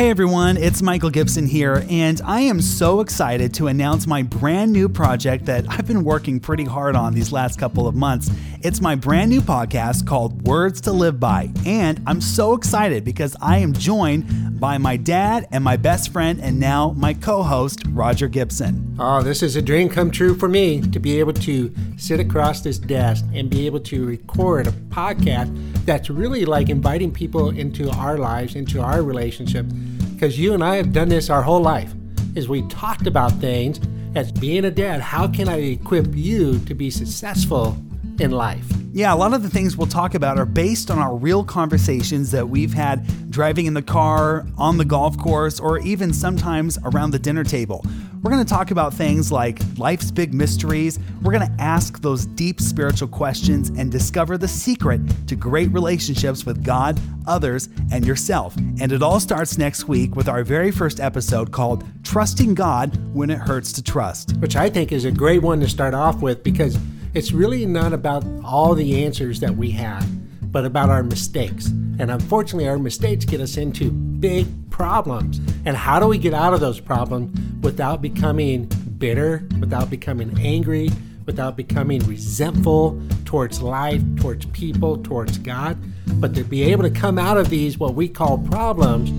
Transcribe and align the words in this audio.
Hey 0.00 0.08
everyone, 0.08 0.56
it's 0.56 0.80
Michael 0.80 1.10
Gibson 1.10 1.44
here, 1.44 1.84
and 1.90 2.22
I 2.24 2.40
am 2.40 2.62
so 2.62 3.00
excited 3.00 3.52
to 3.52 3.66
announce 3.66 4.06
my 4.06 4.22
brand 4.22 4.72
new 4.72 4.88
project 4.88 5.44
that 5.44 5.66
I've 5.68 5.86
been 5.86 6.04
working 6.04 6.40
pretty 6.40 6.64
hard 6.64 6.96
on 6.96 7.12
these 7.12 7.32
last 7.32 7.58
couple 7.58 7.86
of 7.86 7.94
months. 7.94 8.30
It's 8.62 8.82
my 8.82 8.94
brand 8.94 9.30
new 9.30 9.40
podcast 9.40 10.06
called 10.06 10.42
Words 10.42 10.82
to 10.82 10.92
Live 10.92 11.18
By, 11.18 11.50
and 11.64 11.98
I'm 12.06 12.20
so 12.20 12.52
excited 12.52 13.06
because 13.06 13.34
I 13.40 13.56
am 13.56 13.72
joined 13.72 14.60
by 14.60 14.76
my 14.76 14.98
dad 14.98 15.48
and 15.50 15.64
my 15.64 15.78
best 15.78 16.12
friend, 16.12 16.38
and 16.42 16.60
now 16.60 16.90
my 16.90 17.14
co 17.14 17.42
host, 17.42 17.80
Roger 17.88 18.28
Gibson. 18.28 18.96
Oh, 18.98 19.22
this 19.22 19.42
is 19.42 19.56
a 19.56 19.62
dream 19.62 19.88
come 19.88 20.10
true 20.10 20.36
for 20.36 20.46
me 20.46 20.82
to 20.82 21.00
be 21.00 21.18
able 21.20 21.32
to 21.32 21.74
sit 21.96 22.20
across 22.20 22.60
this 22.60 22.78
desk 22.78 23.24
and 23.32 23.48
be 23.48 23.64
able 23.64 23.80
to 23.80 24.04
record 24.04 24.66
a 24.66 24.72
podcast 24.72 25.50
that's 25.86 26.10
really 26.10 26.44
like 26.44 26.68
inviting 26.68 27.10
people 27.10 27.48
into 27.48 27.88
our 27.88 28.18
lives, 28.18 28.56
into 28.56 28.82
our 28.82 29.02
relationship 29.02 29.64
because 30.12 30.38
you 30.38 30.52
and 30.52 30.62
I 30.62 30.76
have 30.76 30.92
done 30.92 31.08
this 31.08 31.30
our 31.30 31.42
whole 31.42 31.62
life. 31.62 31.94
Is 32.34 32.46
we 32.46 32.60
talked 32.68 33.06
about 33.06 33.32
things 33.40 33.80
as 34.14 34.30
being 34.30 34.66
a 34.66 34.70
dad, 34.70 35.00
how 35.00 35.26
can 35.28 35.48
I 35.48 35.56
equip 35.60 36.14
you 36.14 36.58
to 36.66 36.74
be 36.74 36.90
successful 36.90 37.78
in 38.20 38.30
life? 38.30 38.64
Yeah, 38.92 39.14
a 39.14 39.16
lot 39.16 39.34
of 39.34 39.42
the 39.42 39.48
things 39.48 39.76
we'll 39.76 39.86
talk 39.86 40.14
about 40.14 40.36
are 40.36 40.44
based 40.44 40.90
on 40.90 40.98
our 40.98 41.14
real 41.14 41.44
conversations 41.44 42.32
that 42.32 42.48
we've 42.48 42.74
had 42.74 43.06
driving 43.30 43.66
in 43.66 43.74
the 43.74 43.82
car, 43.82 44.44
on 44.58 44.78
the 44.78 44.84
golf 44.84 45.16
course, 45.16 45.60
or 45.60 45.78
even 45.78 46.12
sometimes 46.12 46.76
around 46.84 47.12
the 47.12 47.18
dinner 47.18 47.44
table. 47.44 47.84
We're 48.22 48.32
going 48.32 48.44
to 48.44 48.52
talk 48.52 48.70
about 48.70 48.92
things 48.92 49.32
like 49.32 49.60
life's 49.78 50.10
big 50.10 50.34
mysteries. 50.34 50.98
We're 51.22 51.32
going 51.32 51.48
to 51.48 51.62
ask 51.62 52.02
those 52.02 52.26
deep 52.26 52.60
spiritual 52.60 53.08
questions 53.08 53.70
and 53.70 53.90
discover 53.90 54.36
the 54.36 54.48
secret 54.48 55.00
to 55.28 55.36
great 55.36 55.72
relationships 55.72 56.44
with 56.44 56.62
God, 56.62 57.00
others, 57.26 57.70
and 57.92 58.04
yourself. 58.04 58.56
And 58.56 58.92
it 58.92 59.02
all 59.02 59.20
starts 59.20 59.56
next 59.56 59.88
week 59.88 60.16
with 60.16 60.28
our 60.28 60.44
very 60.44 60.70
first 60.70 61.00
episode 61.00 61.52
called 61.52 61.84
Trusting 62.02 62.54
God 62.54 62.98
When 63.14 63.30
It 63.30 63.38
Hurts 63.38 63.72
to 63.74 63.82
Trust. 63.82 64.36
Which 64.38 64.56
I 64.56 64.68
think 64.68 64.92
is 64.92 65.06
a 65.06 65.12
great 65.12 65.40
one 65.40 65.60
to 65.60 65.68
start 65.68 65.94
off 65.94 66.20
with 66.20 66.42
because 66.42 66.76
it's 67.14 67.32
really 67.32 67.66
not 67.66 67.92
about 67.92 68.24
all 68.44 68.74
the 68.74 69.04
answers 69.04 69.40
that 69.40 69.56
we 69.56 69.70
have, 69.72 70.06
but 70.52 70.64
about 70.64 70.88
our 70.88 71.02
mistakes. 71.02 71.66
And 71.66 72.10
unfortunately, 72.10 72.68
our 72.68 72.78
mistakes 72.78 73.24
get 73.24 73.40
us 73.40 73.56
into 73.56 73.90
big 73.90 74.46
problems. 74.70 75.38
And 75.64 75.76
how 75.76 75.98
do 76.00 76.06
we 76.06 76.18
get 76.18 76.34
out 76.34 76.54
of 76.54 76.60
those 76.60 76.80
problems 76.80 77.36
without 77.62 78.00
becoming 78.00 78.70
bitter, 78.98 79.46
without 79.58 79.90
becoming 79.90 80.36
angry, 80.38 80.90
without 81.26 81.56
becoming 81.56 82.00
resentful 82.06 83.00
towards 83.24 83.60
life, 83.60 84.02
towards 84.16 84.46
people, 84.46 84.96
towards 84.98 85.38
God, 85.38 85.78
but 86.20 86.34
to 86.34 86.44
be 86.44 86.62
able 86.62 86.82
to 86.82 86.90
come 86.90 87.18
out 87.18 87.36
of 87.36 87.50
these, 87.50 87.78
what 87.78 87.94
we 87.94 88.08
call 88.08 88.38
problems, 88.38 89.10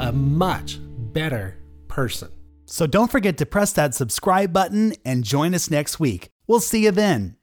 a 0.00 0.12
much 0.12 0.78
better 1.12 1.56
person. 1.88 2.30
So 2.66 2.86
don't 2.86 3.10
forget 3.10 3.36
to 3.38 3.46
press 3.46 3.72
that 3.72 3.94
subscribe 3.94 4.52
button 4.52 4.94
and 5.04 5.24
join 5.24 5.54
us 5.54 5.70
next 5.70 5.98
week. 5.98 6.30
We'll 6.50 6.58
see 6.58 6.82
you 6.82 6.90
then. 6.90 7.36